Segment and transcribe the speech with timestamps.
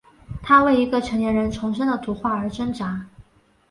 [0.41, 3.05] 他为一个成年人重生的图画而挣扎。